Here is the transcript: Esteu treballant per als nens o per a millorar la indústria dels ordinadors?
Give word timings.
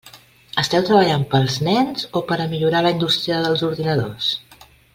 Esteu 0.61 0.85
treballant 0.87 1.25
per 1.33 1.37
als 1.41 1.57
nens 1.67 2.07
o 2.21 2.23
per 2.31 2.39
a 2.39 2.47
millorar 2.55 2.81
la 2.87 2.93
indústria 2.97 3.39
dels 3.45 3.63
ordinadors? 3.69 4.33